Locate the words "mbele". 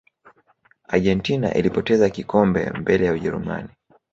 2.69-3.05